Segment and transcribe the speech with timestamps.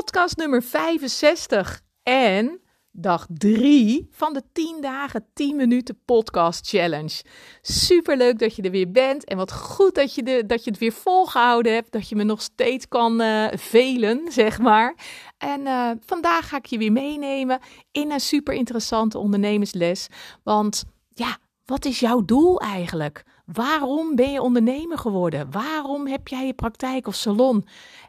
[0.00, 2.60] podcast nummer 65 en
[2.92, 7.22] dag 3 van de 10 dagen 10 minuten podcast challenge.
[7.62, 10.70] Super leuk dat je er weer bent en wat goed dat je, de, dat je
[10.70, 14.94] het weer volgehouden hebt, dat je me nog steeds kan uh, velen, zeg maar.
[15.38, 17.58] En uh, vandaag ga ik je weer meenemen
[17.92, 20.06] in een super interessante ondernemersles,
[20.42, 21.38] want ja,
[21.70, 23.24] wat is jouw doel eigenlijk?
[23.44, 25.50] Waarom ben je ondernemer geworden?
[25.50, 27.66] Waarom heb jij je praktijk of salon?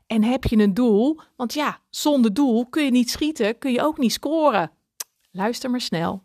[0.07, 1.19] En heb je een doel?
[1.35, 4.71] Want ja, zonder doel kun je niet schieten, kun je ook niet scoren.
[5.31, 6.23] Luister maar snel.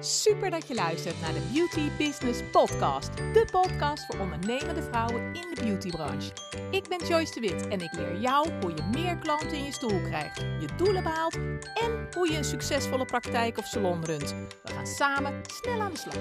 [0.00, 3.16] Super dat je luistert naar de Beauty Business Podcast.
[3.16, 6.32] De podcast voor ondernemende vrouwen in de beautybranche.
[6.70, 9.72] Ik ben Joyce de Wit en ik leer jou hoe je meer klanten in je
[9.72, 11.34] stoel krijgt, je doelen behaalt
[11.74, 14.34] en hoe je een succesvolle praktijk of salon runt.
[14.62, 16.16] We gaan samen snel aan de slag.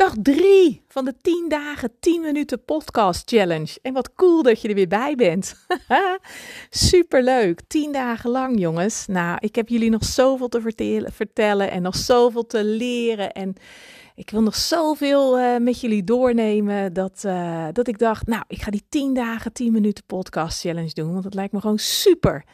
[0.00, 3.78] Dag 3 van de 10 dagen 10 minuten podcast challenge.
[3.82, 5.66] En wat cool dat je er weer bij bent.
[6.70, 9.06] Superleuk, 10 dagen lang jongens.
[9.06, 10.60] Nou, ik heb jullie nog zoveel te
[11.12, 13.54] vertellen, en nog zoveel te leren en...
[14.14, 18.62] Ik wil nog zoveel uh, met jullie doornemen dat, uh, dat ik dacht, nou, ik
[18.62, 22.44] ga die 10 dagen 10 minuten podcast challenge doen, want dat lijkt me gewoon super.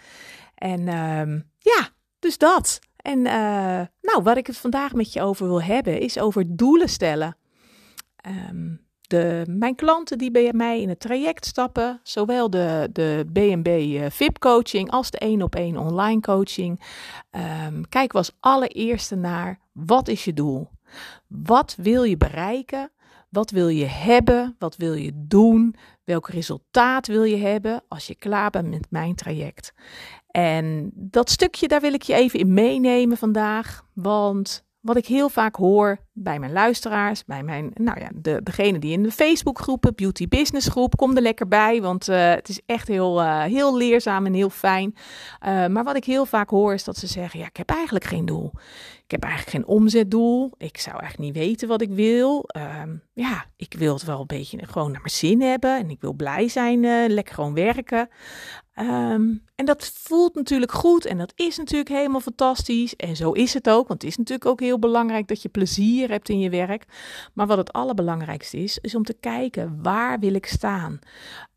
[0.55, 2.79] En uh, ja, dus dat.
[3.07, 6.89] En uh, nou, wat ik het vandaag met je over wil hebben, is over doelen
[6.89, 7.37] stellen.
[8.27, 13.67] Um, de, mijn klanten die bij mij in het traject stappen, zowel de, de BNB
[13.67, 16.81] uh, VIP coaching als de 1 op 1 online coaching,
[17.67, 20.69] um, kijken we als allereerste naar wat is je doel?
[21.27, 22.91] Wat wil je bereiken?
[23.29, 24.57] Wat wil je hebben?
[24.59, 25.75] Wat wil je doen?
[26.05, 29.73] Welk resultaat wil je hebben als je klaar bent met mijn traject?
[30.27, 33.83] En dat stukje, daar wil ik je even in meenemen vandaag.
[33.95, 38.79] Want wat ik heel vaak hoor bij mijn luisteraars, bij mijn, nou ja, de, degene
[38.79, 42.61] die in de Facebookgroepen, Beauty Business groep, kom er lekker bij, want uh, het is
[42.67, 44.95] echt heel, uh, heel leerzaam en heel fijn.
[45.47, 48.05] Uh, maar wat ik heel vaak hoor is dat ze zeggen, ja, ik heb eigenlijk
[48.05, 48.53] geen doel.
[49.05, 50.53] Ik heb eigenlijk geen omzetdoel.
[50.59, 52.49] Ik zou eigenlijk niet weten wat ik wil.
[52.83, 56.01] Um, ja, ik wil het wel een beetje gewoon naar mijn zin hebben en ik
[56.01, 58.09] wil blij zijn, lekker gewoon werken.
[58.81, 62.97] Um, en dat voelt natuurlijk goed en dat is natuurlijk helemaal fantastisch.
[62.97, 66.06] En zo is het ook, want het is natuurlijk ook heel belangrijk dat je plezier
[66.11, 66.85] hebt in je werk.
[67.33, 70.99] Maar wat het allerbelangrijkste is, is om te kijken waar wil ik staan.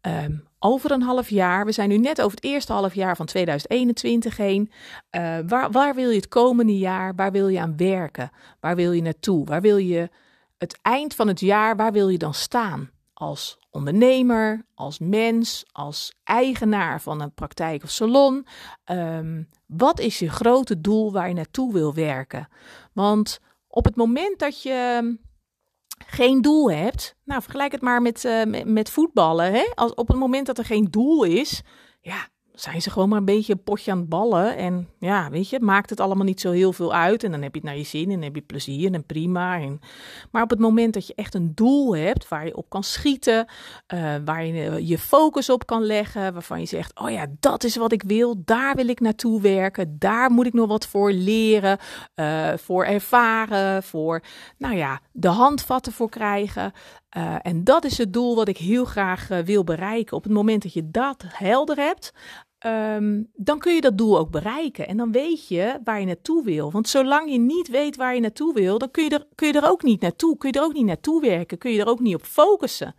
[0.01, 3.25] Um, over een half jaar, we zijn nu net over het eerste half jaar van
[3.25, 4.71] 2021 heen.
[5.11, 8.31] Uh, waar, waar wil je het komende jaar, waar wil je aan werken?
[8.59, 9.45] Waar wil je naartoe?
[9.45, 10.09] Waar wil je
[10.57, 12.89] het eind van het jaar, waar wil je dan staan?
[13.13, 18.47] Als ondernemer, als mens, als eigenaar van een praktijk of salon.
[18.91, 22.47] Um, wat is je grote doel waar je naartoe wil werken?
[22.93, 23.39] Want
[23.69, 25.17] op het moment dat je
[26.05, 29.51] geen doel hebt, nou vergelijk het maar met, uh, met, met, voetballen.
[29.53, 29.71] Hè?
[29.75, 31.61] Als, op het moment dat er geen doel is,
[32.01, 32.27] ja,
[32.61, 34.57] zijn ze gewoon maar een beetje een potje aan het ballen.
[34.57, 37.23] En ja, weet je, maakt het allemaal niet zo heel veel uit.
[37.23, 39.59] En dan heb je het naar je zin en heb je plezier en prima.
[39.59, 39.79] En,
[40.31, 43.45] maar op het moment dat je echt een doel hebt waar je op kan schieten,
[43.93, 47.75] uh, waar je je focus op kan leggen, waarvan je zegt, oh ja, dat is
[47.75, 51.77] wat ik wil, daar wil ik naartoe werken, daar moet ik nog wat voor leren,
[52.15, 54.21] uh, voor ervaren, voor,
[54.57, 56.71] nou ja, de handvatten voor krijgen.
[57.41, 60.17] En dat is het doel wat ik heel graag wil bereiken.
[60.17, 62.13] Op het moment dat je dat helder hebt,
[62.65, 64.87] um, dan kun je dat doel ook bereiken.
[64.87, 66.71] En dan weet je waar je naartoe wil.
[66.71, 69.53] Want zolang je niet weet waar je naartoe wil, dan kun je er, kun je
[69.53, 70.37] er ook niet naartoe.
[70.37, 71.57] Kun je er ook niet naartoe werken.
[71.57, 72.95] Kun je er ook niet op focussen.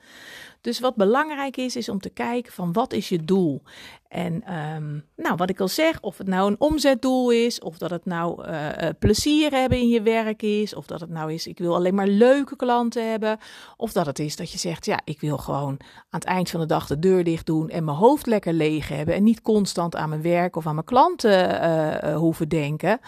[0.61, 3.63] Dus wat belangrijk is, is om te kijken van wat is je doel.
[4.09, 7.91] En um, nou, wat ik al zeg, of het nou een omzetdoel is, of dat
[7.91, 11.59] het nou uh, plezier hebben in je werk is, of dat het nou is, ik
[11.59, 13.39] wil alleen maar leuke klanten hebben,
[13.77, 16.61] of dat het is dat je zegt, ja, ik wil gewoon aan het eind van
[16.61, 19.97] de dag de deur dicht doen en mijn hoofd lekker leeg hebben en niet constant
[19.97, 23.01] aan mijn werk of aan mijn klanten uh, hoeven denken.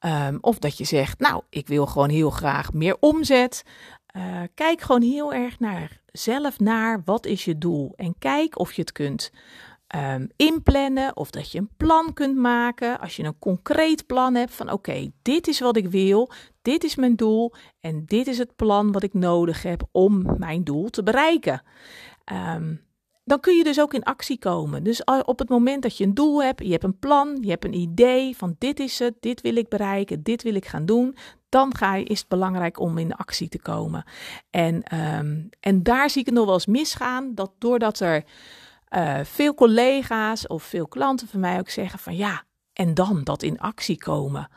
[0.00, 3.62] Um, of dat je zegt, nou, ik wil gewoon heel graag meer omzet.
[4.54, 8.80] Kijk gewoon heel erg naar zelf naar wat is je doel en kijk of je
[8.80, 9.30] het kunt
[9.96, 13.00] um, inplannen of dat je een plan kunt maken.
[13.00, 16.30] Als je een concreet plan hebt van oké, dit is wat ik wil,
[16.62, 20.64] dit is mijn doel en dit is het plan wat ik nodig heb om mijn
[20.64, 21.62] doel te bereiken.
[22.32, 22.84] Um,
[23.24, 24.82] dan kun je dus ook in actie komen.
[24.82, 27.64] Dus op het moment dat je een doel hebt, je hebt een plan, je hebt
[27.64, 31.16] een idee van dit is het, dit wil ik bereiken, dit wil ik gaan doen,
[31.56, 34.04] dan ga je, is het belangrijk om in actie te komen.
[34.50, 38.24] En, um, en daar zie ik het nog wel eens misgaan, dat doordat er
[38.96, 42.42] uh, veel collega's of veel klanten van mij ook zeggen van ja,
[42.72, 44.48] en dan dat in actie komen.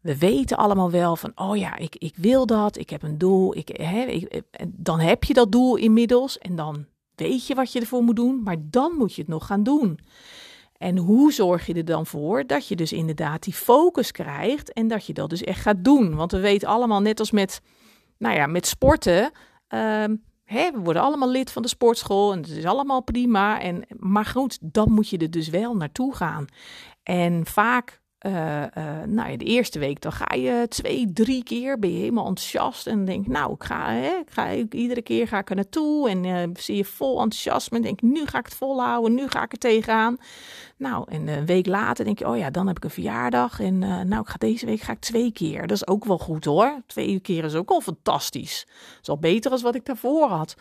[0.00, 3.56] we weten allemaal wel van, oh ja, ik, ik wil dat, ik heb een doel.
[3.56, 7.80] Ik, hè, ik, dan heb je dat doel inmiddels en dan weet je wat je
[7.80, 9.98] ervoor moet doen, maar dan moet je het nog gaan doen.
[10.78, 14.88] En hoe zorg je er dan voor dat je dus inderdaad die focus krijgt en
[14.88, 16.14] dat je dat dus echt gaat doen?
[16.14, 17.60] Want we weten allemaal, net als met,
[18.18, 19.30] nou ja, met sporten,
[19.68, 23.60] ehm, we worden allemaal lid van de sportschool en het is allemaal prima.
[23.60, 26.46] En, maar goed, dan moet je er dus wel naartoe gaan.
[27.02, 28.64] En vaak uh,
[29.06, 33.04] nou de eerste week dan ga je twee, drie keer, ben je helemaal enthousiast en
[33.04, 36.42] denk nou, ik ga, hè, ik ga iedere keer ga ik er naartoe en uh,
[36.54, 39.58] zie je vol enthousiasme en denk nu ga ik het volhouden, nu ga ik er
[39.58, 40.16] tegenaan.
[40.76, 43.78] Nou, en een week later denk je, oh ja, dan heb ik een verjaardag en
[43.78, 45.60] nou, ik ga deze week ga ik twee keer.
[45.60, 46.82] Dat is ook wel goed hoor.
[46.86, 48.64] Twee keer is ook al fantastisch.
[48.66, 50.56] Dat is al beter dan wat ik daarvoor had.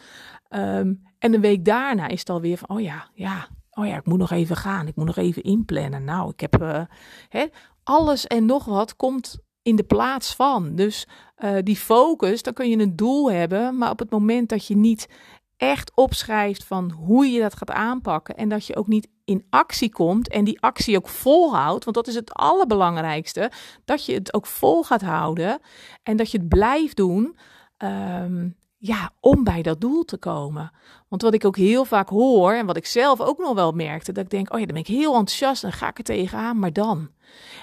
[0.49, 3.47] Um, en een week daarna is het alweer van, oh ja, ja,
[3.79, 4.87] Oh ja, ik moet nog even gaan.
[4.87, 6.03] Ik moet nog even inplannen.
[6.03, 6.81] Nou, ik heb uh,
[7.29, 7.45] hè,
[7.83, 10.75] alles en nog wat komt in de plaats van.
[10.75, 11.07] Dus
[11.37, 13.77] uh, die focus, dan kun je een doel hebben.
[13.77, 15.09] Maar op het moment dat je niet
[15.57, 18.35] echt opschrijft van hoe je dat gaat aanpakken.
[18.35, 21.83] En dat je ook niet in actie komt en die actie ook volhoudt.
[21.83, 23.51] Want dat is het allerbelangrijkste.
[23.85, 25.59] Dat je het ook vol gaat houden.
[26.03, 27.37] En dat je het blijft doen.
[27.77, 30.71] Um, ja, om bij dat doel te komen.
[31.07, 34.11] Want wat ik ook heel vaak hoor en wat ik zelf ook nog wel merkte,
[34.11, 36.59] dat ik denk, oh ja, dan ben ik heel enthousiast en ga ik er tegenaan,
[36.59, 37.09] maar dan.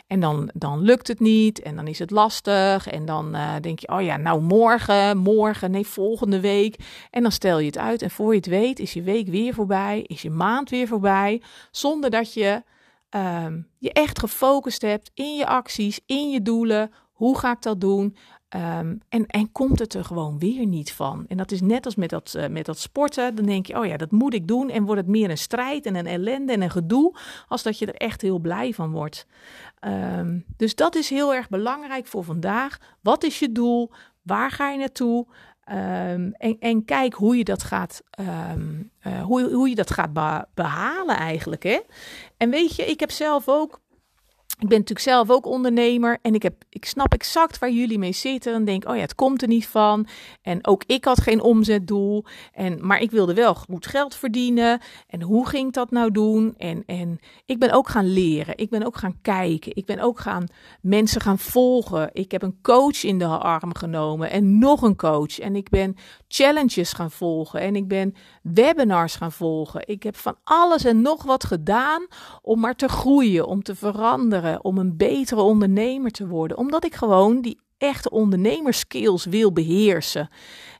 [0.06, 3.78] En dan, dan lukt het niet en dan is het lastig en dan uh, denk
[3.78, 6.76] je, oh ja, nou morgen, morgen, nee, volgende week.
[7.10, 9.54] En dan stel je het uit en voor je het weet is je week weer
[9.54, 12.62] voorbij, is je maand weer voorbij, zonder dat je
[13.10, 16.92] um, je echt gefocust hebt in je acties, in je doelen.
[17.12, 18.16] Hoe ga ik dat doen?
[18.54, 21.24] Um, en, en komt het er gewoon weer niet van.
[21.28, 23.34] En dat is net als met dat, uh, met dat sporten.
[23.34, 24.70] Dan denk je, oh ja, dat moet ik doen.
[24.70, 27.16] En wordt het meer een strijd en een ellende en een gedoe.
[27.48, 29.26] Als dat je er echt heel blij van wordt.
[29.80, 32.78] Um, dus dat is heel erg belangrijk voor vandaag.
[33.00, 33.90] Wat is je doel?
[34.22, 35.26] Waar ga je naartoe?
[35.68, 40.12] Um, en, en, kijk hoe je dat gaat, uh, hoe, hoe je dat gaat
[40.54, 41.62] behalen eigenlijk.
[41.62, 41.80] Hè?
[42.36, 43.80] En weet je, ik heb zelf ook
[44.58, 48.12] ik ben natuurlijk zelf ook ondernemer en ik, heb, ik snap exact waar jullie mee
[48.12, 48.52] zitten.
[48.52, 50.06] Dan denk oh ja, het komt er niet van.
[50.42, 52.24] En ook ik had geen omzetdoel.
[52.52, 54.80] En, maar ik wilde wel goed geld verdienen.
[55.06, 56.54] En hoe ging ik dat nou doen?
[56.56, 58.58] En, en ik ben ook gaan leren.
[58.58, 59.76] Ik ben ook gaan kijken.
[59.76, 60.46] Ik ben ook gaan
[60.80, 62.10] mensen gaan volgen.
[62.12, 65.38] Ik heb een coach in de arm genomen en nog een coach.
[65.38, 65.96] En ik ben
[66.28, 67.60] challenges gaan volgen.
[67.60, 69.88] En ik ben webinars gaan volgen.
[69.88, 72.06] Ik heb van alles en nog wat gedaan
[72.42, 76.56] om maar te groeien, om te veranderen, om een betere ondernemer te worden.
[76.56, 80.28] Omdat ik gewoon die echte ondernemerskills wil beheersen.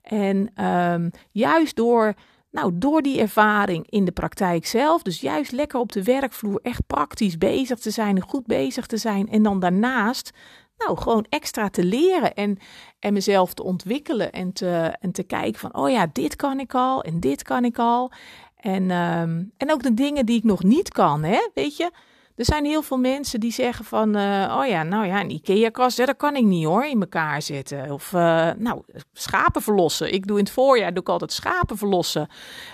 [0.03, 2.15] En um, juist door,
[2.51, 6.87] nou, door die ervaring in de praktijk zelf, dus juist lekker op de werkvloer echt
[6.87, 9.29] praktisch bezig te zijn, goed bezig te zijn.
[9.29, 10.31] En dan daarnaast
[10.77, 12.59] nou, gewoon extra te leren en,
[12.99, 16.75] en mezelf te ontwikkelen en te, en te kijken van, oh ja, dit kan ik
[16.75, 18.13] al en dit kan ik al.
[18.57, 21.91] En, um, en ook de dingen die ik nog niet kan, hè, weet je.
[22.37, 25.97] Er zijn heel veel mensen die zeggen van, uh, oh ja, nou ja, een IKEA-kast,
[25.97, 27.91] dat kan ik niet hoor, in elkaar zetten.
[27.91, 28.83] Of, uh, nou,
[29.13, 30.13] schapen verlossen.
[30.13, 32.29] Ik doe in het voorjaar, doe ik altijd schapen verlossen.
[32.31, 32.31] Uh,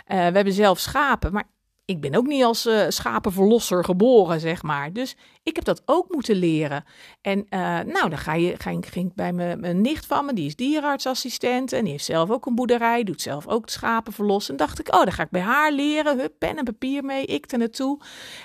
[0.06, 1.44] we hebben zelf schapen, maar
[1.84, 4.92] ik ben ook niet als schapenverlosser geboren, zeg maar.
[4.92, 6.84] Dus ik heb dat ook moeten leren.
[7.20, 7.46] En
[7.86, 11.72] nou, dan ga je, ging, ging bij mijn, mijn nicht van me, die is dierenartsassistent.
[11.72, 14.52] En die heeft zelf ook een boerderij, doet zelf ook schapen verlossen.
[14.52, 16.18] En dacht ik, oh, dan ga ik bij haar leren.
[16.18, 18.00] Hup, pen en papier mee, ik er naartoe.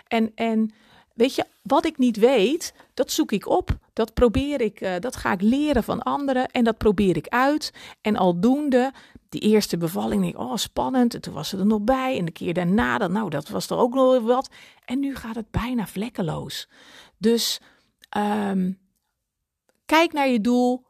[0.07, 0.73] En, en
[1.15, 3.77] weet je, wat ik niet weet, dat zoek ik op.
[3.93, 7.73] Dat probeer ik, uh, dat ga ik leren van anderen en dat probeer ik uit.
[8.01, 8.91] En aldoende
[9.29, 11.13] die eerste bevalling, denk ik, oh spannend.
[11.13, 12.17] En toen was ze er nog bij.
[12.17, 14.49] En de keer daarna, dan, nou, dat was er ook nog wat.
[14.85, 16.67] En nu gaat het bijna vlekkeloos.
[17.17, 17.59] Dus
[18.17, 18.79] um,
[19.85, 20.85] kijk naar je doel.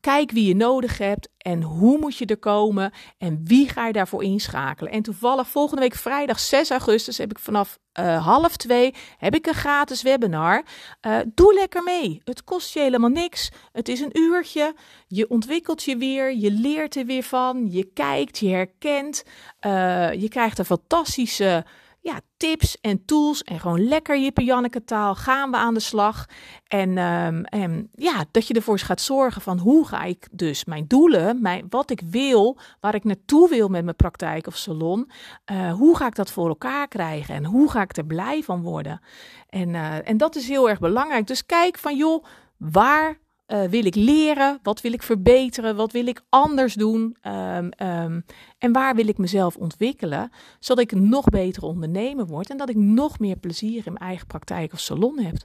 [0.00, 3.92] Kijk wie je nodig hebt en hoe moet je er komen en wie ga je
[3.92, 4.92] daarvoor inschakelen.
[4.92, 9.46] En toevallig volgende week vrijdag 6 augustus heb ik vanaf uh, half twee heb ik
[9.46, 10.62] een gratis webinar.
[11.06, 12.20] Uh, doe lekker mee.
[12.24, 13.50] Het kost je helemaal niks.
[13.72, 14.74] Het is een uurtje.
[15.06, 16.36] Je ontwikkelt je weer.
[16.36, 17.66] Je leert er weer van.
[17.70, 19.24] Je kijkt, je herkent.
[19.66, 21.64] Uh, je krijgt een fantastische
[22.08, 26.26] ja, tips en tools en gewoon lekker Jippe Janneke taal gaan we aan de slag.
[26.66, 30.84] En, um, en ja, dat je ervoor gaat zorgen van hoe ga ik dus mijn
[30.86, 35.10] doelen, mijn, wat ik wil, waar ik naartoe wil met mijn praktijk of salon,
[35.52, 38.62] uh, hoe ga ik dat voor elkaar krijgen en hoe ga ik er blij van
[38.62, 39.00] worden.
[39.48, 41.26] En, uh, en dat is heel erg belangrijk.
[41.26, 42.24] Dus kijk van joh,
[42.56, 44.58] waar uh, wil ik leren?
[44.62, 45.76] Wat wil ik verbeteren?
[45.76, 47.16] Wat wil ik anders doen?
[47.22, 48.24] Um,
[48.58, 50.30] en waar wil ik mezelf ontwikkelen?
[50.60, 54.04] Zodat ik een nog betere ondernemer word en dat ik nog meer plezier in mijn
[54.04, 55.36] eigen praktijk of salon heb.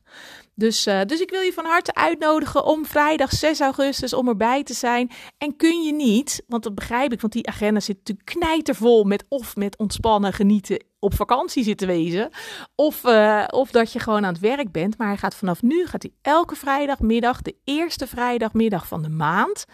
[0.55, 4.63] Dus, uh, dus ik wil je van harte uitnodigen om vrijdag 6 augustus om erbij
[4.63, 5.11] te zijn.
[5.37, 9.25] En kun je niet, want dat begrijp ik, want die agenda zit natuurlijk knijtervol met
[9.27, 12.29] of met ontspannen, genieten, op vakantie zitten wezen.
[12.75, 14.97] Of, uh, of dat je gewoon aan het werk bent.
[14.97, 19.65] Maar hij gaat vanaf nu gaat hij elke vrijdagmiddag, de eerste vrijdagmiddag van de maand.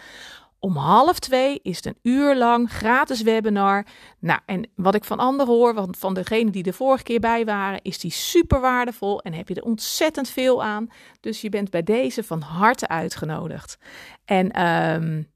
[0.59, 3.85] Om half twee is het een uur lang gratis webinar.
[4.19, 7.45] Nou, en wat ik van anderen hoor, want van degenen die de vorige keer bij
[7.45, 10.87] waren, is die super waardevol en heb je er ontzettend veel aan.
[11.19, 13.77] Dus je bent bij deze van harte uitgenodigd.
[14.25, 15.31] En um,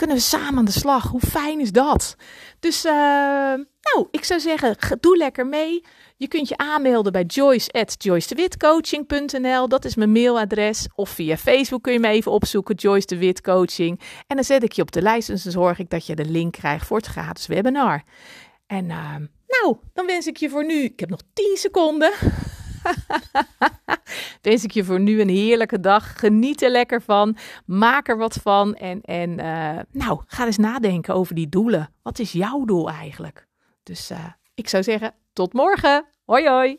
[0.00, 1.08] kunnen we samen aan de slag.
[1.08, 2.16] Hoe fijn is dat?
[2.60, 2.92] Dus uh,
[3.80, 5.84] nou, ik zou zeggen, doe lekker mee.
[6.16, 9.68] Je kunt je aanmelden bij joyce at joycedewitcoaching.nl.
[9.68, 10.86] Dat is mijn mailadres.
[10.94, 14.00] Of via Facebook kun je me even opzoeken, Joyce de Coaching.
[14.26, 16.24] En dan zet ik je op de lijst en dan zorg ik dat je de
[16.24, 18.02] link krijgt voor het gratis webinar.
[18.66, 19.16] En uh,
[19.46, 22.12] nou, dan wens ik je voor nu, ik heb nog 10 seconden.
[24.40, 26.18] wens ik je voor nu een heerlijke dag.
[26.18, 27.36] Geniet er lekker van.
[27.66, 28.74] Maak er wat van.
[28.74, 31.94] En, en uh, nou, ga eens nadenken over die doelen.
[32.02, 33.46] Wat is jouw doel eigenlijk?
[33.82, 36.04] Dus uh, ik zou zeggen, tot morgen.
[36.24, 36.78] Hoi hoi.